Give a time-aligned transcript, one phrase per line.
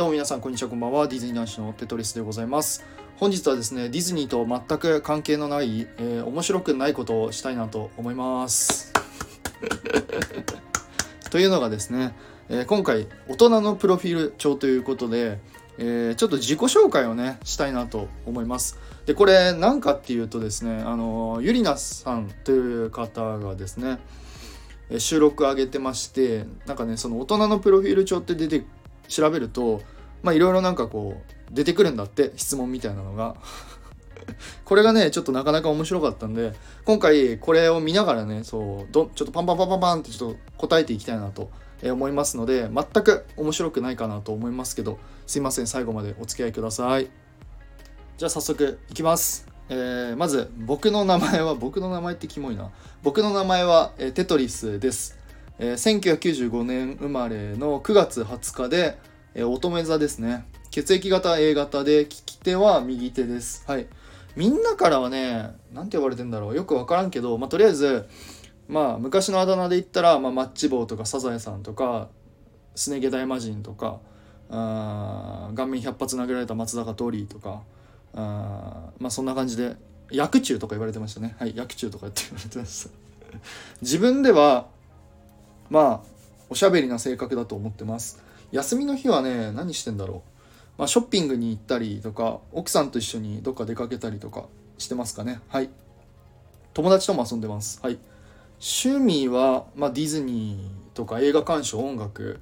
[0.00, 1.08] どうも皆さんこんにちはこんばんは。
[1.08, 2.86] ディズニー男子のテトリスでございます。
[3.18, 8.94] 本日はですねディズニーと全く関係のない、えー面白くないことをしたいなと思います。
[11.30, 12.14] というのがですね、
[12.48, 15.38] えー今回大人のプロフィール帳ということで、
[15.76, 18.78] えーちょっと自己紹介をねしたいなと思います。
[19.04, 23.98] でこれ何かっていうとですねあのゆりなさんという方がですね
[24.96, 28.64] 収録上げてましてなんかねその大人のプロフィール帳って出て
[29.10, 29.82] 調べると
[30.22, 33.36] まあいろいろなんかこう出てくるんだって質問みたいなのが。
[34.64, 36.52] これがねちょっとなかなか面白かったんで
[36.84, 41.50] 今回これを見ながらねそうどちょっとパンパンパンパンパンってちょっと答えていきたいなと
[41.82, 47.10] 思いますので全く面白くないかなと思いますけどすいません最後までお付き合いください。
[48.20, 49.46] じゃあ早速いきます。
[49.70, 52.70] えーまず僕の名前は僕の名前ってキモいな。
[53.02, 55.16] 僕の名前は、えーテトリスです、
[55.62, 58.98] えー1995年生まれの9月20日で、
[59.34, 60.46] えー乙女座ですね。
[60.70, 63.64] 血液型 A 型で利き手は右手です。
[63.66, 63.86] はい。
[64.36, 66.56] みんなからはねなんて呼ばれてんだろう。
[66.56, 68.08] よく分からんけど、まあ、とりあえず
[68.68, 72.08] まあ昔のあだ名で言ったら、まあ、マッチ棒とかサザエさんとか
[72.74, 74.00] スネゲ大魔人とか
[74.48, 77.60] あ顔面100発投げられた松坂桃李とか
[78.14, 79.76] あまあそんな感じで
[80.10, 81.36] 薬中とか言われてましたね。
[81.38, 82.90] はい薬中とかって言われてました。
[83.82, 84.68] 自分では
[85.70, 86.08] まあ
[86.50, 88.22] おしゃべりな性格だと思ってます。
[88.52, 90.24] 休みの日はね何してんだろ
[90.76, 90.78] う。
[90.78, 94.46] まあショッピングに行ったりとか奥さんと一緒にどっか出かけたりとか
[94.76, 95.40] してますかね。
[95.48, 95.70] はい。
[96.74, 97.80] 友達とも遊んでます。
[97.82, 97.98] はい。
[98.62, 102.40] 趣味は、まあ、ディズニーとか映画鑑賞音楽、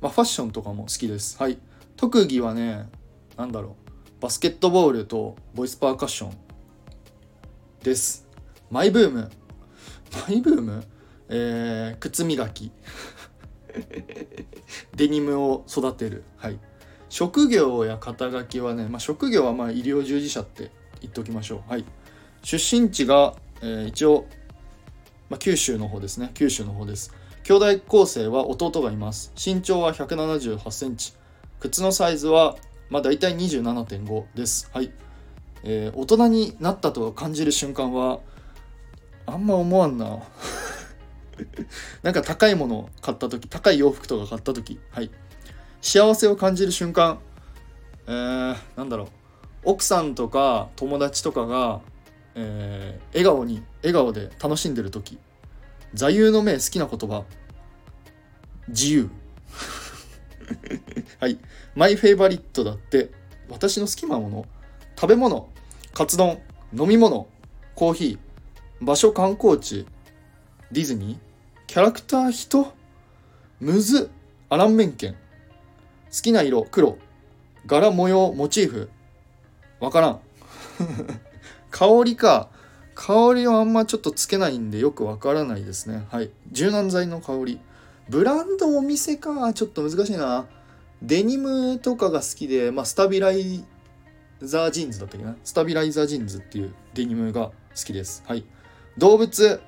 [0.00, 1.38] まあ、ファッションとかも好きです。
[1.38, 1.58] はい。
[1.96, 2.88] 特技はね
[3.36, 3.76] なんだろ
[4.18, 4.22] う。
[4.22, 6.36] バスケットボールとボイスパーカッション
[7.82, 8.26] です。
[8.70, 9.30] マイブーム。
[10.28, 10.84] マイブーム？
[11.34, 12.70] えー、靴磨き。
[14.94, 16.24] デニムを育てる。
[16.36, 16.58] はい。
[17.08, 21.70] 職業や肩書きはね、まあ、職業はまあ医療従事者って言っておきましょう。
[21.70, 21.84] はい。
[22.42, 24.26] 出身地が、えー一応、
[25.30, 26.30] まあ、九州の方ですね。
[26.34, 27.14] 九州の方です。
[27.44, 29.32] 兄弟構成は弟がいます。
[29.42, 31.14] 身長は1 7 8センチ。
[31.60, 32.56] 靴のサイズは
[32.90, 34.70] まあ大体27.5です。
[34.74, 34.92] はい、
[35.64, 38.20] えー大人になったと感じる瞬間は
[39.24, 40.18] あんま思わんな。
[42.02, 45.10] なんか高いものを買った時高い洋服とか買った時はい。
[45.80, 47.18] 幸せを感じる瞬間。
[48.06, 49.08] えー、なんだろう。
[49.64, 51.80] 奥さんとか友達とかが、
[52.34, 55.18] えー笑顔に笑顔で楽しんでる時。
[55.94, 57.24] 座右の銘好きな言葉。
[58.68, 59.10] 自由。
[61.20, 61.38] はい。
[61.74, 63.10] マイフェイバリットだって
[63.48, 64.46] 私の好きなもの。
[64.98, 65.48] 食べ物。
[65.94, 66.40] カツ丼。
[66.72, 67.28] 飲み物。
[67.74, 68.84] コーヒー。
[68.84, 69.86] 場所観光地。
[70.72, 71.18] ディズニー？
[71.66, 72.72] キャラクター人？
[73.60, 74.10] むず。
[74.48, 75.12] アランメンケン。
[75.12, 75.18] 好
[76.22, 76.64] きな色？
[76.64, 76.96] 黒。
[77.66, 78.32] 柄模様？
[78.32, 78.90] モチーフ？
[79.80, 80.20] わからん。
[81.70, 82.48] 香りか。
[82.94, 86.06] 香りはあんまちょっとつけないんでよくわからないですね。
[86.10, 86.30] はい。
[86.50, 87.60] 柔軟剤の香り。
[88.08, 89.52] ブランドお店か。
[89.52, 90.46] ちょっと難しいな。
[91.02, 93.62] デニムとかが好きで、まあ、スタビライ
[94.40, 95.36] ザージーンズだったっけな？
[95.44, 97.52] スタビライザージーンズっていうデニムが好
[97.84, 98.22] きです。
[98.26, 98.46] はい。
[98.96, 99.60] 動物。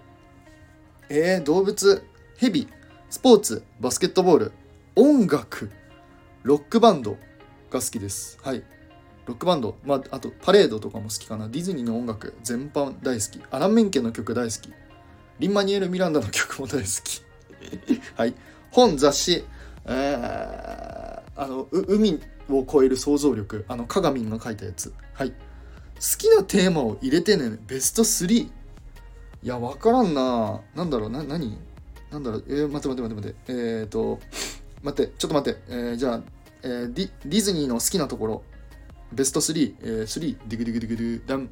[1.08, 2.04] えー、動物
[2.36, 2.68] ヘビ
[3.10, 4.52] スポーツバスケットボール
[4.96, 5.70] 音楽
[6.42, 7.16] ロックバンド
[7.70, 8.38] が好きです。
[8.42, 8.62] はい。
[9.26, 9.76] ロックバンド。
[9.84, 11.48] まああとパレードとかも好きかな。
[11.48, 13.40] ディズニーの音楽全般大好き。
[13.50, 14.72] アラン・メンケンの曲大好き。
[15.38, 17.22] リン＝マニュエル・ミランダの曲も大好き。
[18.16, 18.34] はい。
[18.70, 19.44] 本雑誌。
[19.86, 20.16] え、
[21.36, 23.64] あの海を超える想像力。
[23.68, 24.92] あのカガミンが書いたやつ。
[25.12, 25.30] はい。
[25.30, 25.36] 好
[26.18, 28.50] きなテーマを入れてねベスト3
[29.44, 30.60] いや分からんな。
[30.74, 31.10] なんだろう。
[31.10, 31.58] な何？
[32.10, 32.44] なんだろう。
[32.48, 33.36] えー、待って待って待って待って。
[33.48, 34.18] えーと
[34.82, 35.12] 待って。
[35.16, 36.22] ちょっと待って、えー、じゃあ、
[36.62, 38.42] えーディディズニーの好きなところ。
[39.12, 41.48] ベスト3、えー、3ディグディグディグディダン、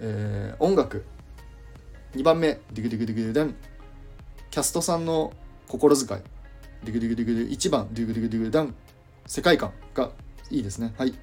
[0.00, 1.04] えー、音楽
[2.14, 3.54] 2番目ディグディグディグディダン
[4.50, 5.34] キャストさんの
[5.68, 6.20] 心遣い
[6.84, 8.74] ディグディグディグディ1番ディグディグディグダン
[9.26, 10.12] 世界観が
[10.50, 11.14] いいですねはい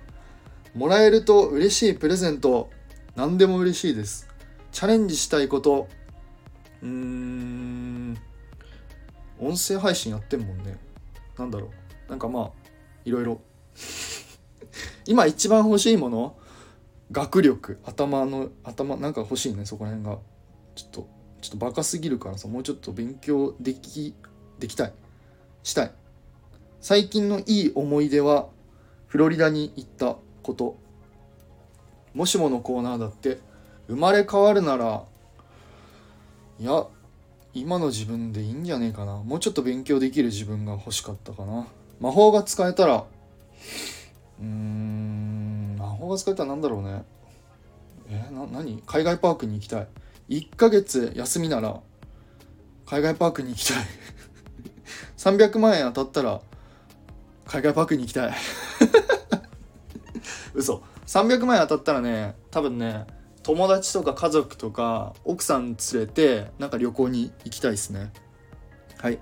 [0.75, 2.69] もらえると嬉しいプレゼント
[3.16, 4.27] 何でも嬉しいです
[4.74, 5.88] チャレンジしたいこと。
[6.81, 8.18] うーん。
[9.40, 10.78] 音声配信やってんもんね。
[11.38, 12.10] なんだろう。
[12.10, 12.52] なんかまあ
[13.06, 13.40] いろいろ。
[15.06, 16.36] 今一番欲しいもの？
[17.12, 17.80] 学力。
[17.86, 20.20] 頭の頭なんか欲しいねそこら辺が。
[20.76, 21.08] ちょっと
[21.42, 24.16] ちょっとバカすぎるからさもうちょっと勉強でき
[24.58, 24.94] できたい。
[25.62, 25.92] したい。
[26.81, 28.50] 最近のいい思い出は
[29.06, 30.78] フロリダに行ったこと。
[32.16, 33.53] もしものコーナーだって。
[33.88, 35.03] 生まれ変わるなら
[36.59, 36.85] いや
[37.53, 39.18] 今の自分でいいんじゃねえかな。
[39.18, 41.68] もうちょっと勉強できる自分が欲しかったかな。
[42.00, 43.06] 魔法が使えたら
[44.39, 47.03] うーん魔法が使えたらなんだろうね。
[48.09, 48.81] えー、な何？
[48.85, 49.88] 海外パークに行きたい。
[50.30, 51.80] 1ヶ月休みなら
[52.88, 53.77] 海外パークに行きたい。
[55.18, 56.41] 300万円当たったら
[57.45, 58.33] 海外パークに行きたい。
[60.56, 60.81] 嘘。
[61.06, 63.06] 300万円当たったらね多分ね
[63.44, 68.12] 友達とか家族とか奥さん連れてなんか旅行に行きたいですね。
[68.98, 69.19] はい。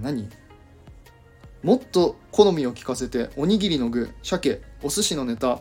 [0.00, 0.28] 何？
[1.62, 5.60] もっと好みを聞かせておにぎりの具鮭お寿司のネタ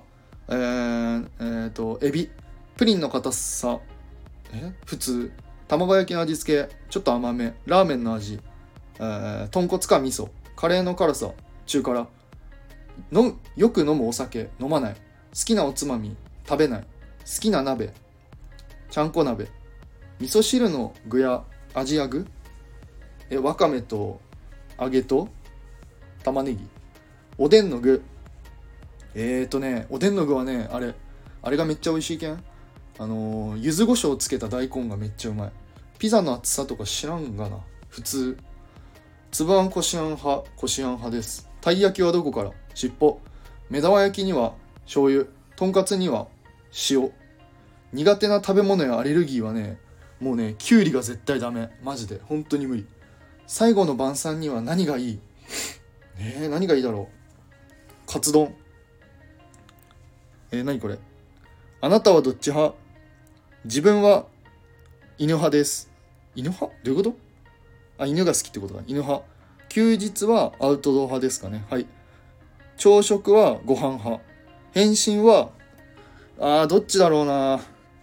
[0.49, 2.29] えー、えー、とエビ
[2.75, 3.79] プリンの硬さ
[4.53, 4.73] え？
[4.85, 5.31] 普通。
[5.67, 7.55] 卵焼きの味付けちょっと甘め。
[7.65, 8.39] ラーメンの味、
[8.99, 10.29] えー、豚骨か味噌。
[10.55, 11.31] カレーの辛さ。
[11.65, 12.07] 中辛。
[13.11, 14.49] のよく飲むお酒。
[14.59, 14.93] 飲まない。
[14.93, 14.99] 好
[15.33, 16.15] きなおつまみ。
[16.47, 16.87] 食べない。
[17.25, 17.93] 好きな鍋。
[18.89, 19.47] ちゃんこ鍋。
[20.19, 21.43] 味噌汁の具や
[21.73, 22.27] 味や具。
[23.29, 24.19] えわかめと
[24.79, 25.29] 揚げと
[26.23, 26.67] 玉ねぎ。
[27.37, 28.03] おでんの具。
[29.15, 30.93] えーとねおでんの具はねあれ
[31.41, 32.43] あれがめっちゃ美味しいけん。
[32.99, 35.51] あのー、柚子胡椒つけた大根がめっちゃうまい。
[35.97, 37.57] ピザの厚さとか知らんがな。
[37.89, 38.37] 普通。
[39.31, 41.49] つぶあんこしあん派こしあん派です。
[41.61, 42.51] たい焼きはどこから？
[42.75, 43.19] 尻尾。
[43.69, 44.53] 目玉焼きには
[44.83, 45.25] 醤油。
[45.55, 46.27] とんかつには
[46.89, 47.11] 塩。
[47.91, 49.77] 苦手な食べ物やアレルギーはね
[50.19, 51.69] もうねきゅうりが絶対ダメ。
[51.83, 52.19] マジで。
[52.25, 52.87] 本当に無理。
[53.45, 55.19] 最後の晩餐には何がいい？
[56.17, 57.09] え、何がいいだろ
[58.07, 58.11] う？
[58.11, 58.55] カツ丼。
[60.51, 60.97] えー、何これ？
[61.81, 62.75] あなたはどっち派？
[63.65, 64.25] 自分は
[65.17, 65.91] 犬派です。
[66.35, 66.73] 犬派？
[66.83, 67.17] どういうこと？
[67.97, 68.81] あ犬が好きってことか。
[68.87, 69.23] 犬派。
[69.69, 71.65] 休日はアウトドア派ですかね。
[71.69, 71.85] はい。
[72.77, 74.21] 朝食はご飯派。
[74.71, 75.49] 返信は
[76.39, 77.61] あーどっちだろうな。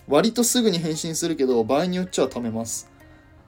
[0.09, 2.91] 割とすぐに返信するけど場合によっちゃ食べます。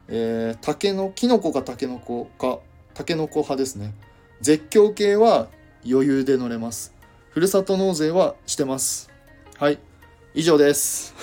[0.08, 2.60] えー、竹のキノコかタケノコか
[2.94, 3.94] タケノコ派ですね。
[4.40, 5.48] 絶叫系は
[5.88, 6.94] 余裕で乗れます。
[7.30, 9.10] ふるさと納税はしてます。
[9.58, 9.78] はい。
[10.34, 11.14] 以上です。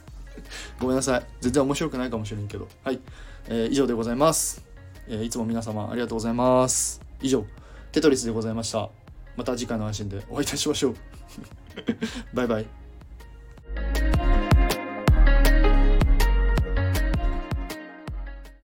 [0.80, 1.26] ごめんなさい。
[1.40, 2.68] 全然面白くないかもしれんけど。
[2.84, 3.00] はい、
[3.48, 4.64] えー、以上でございます、
[5.08, 7.00] えー、いつも皆様ありがとうございます。
[7.20, 7.44] 以上。
[7.92, 8.88] テトリスでございました。
[9.36, 10.94] また次回の配信でお会いいたしましょう。
[12.32, 12.79] バイバイ。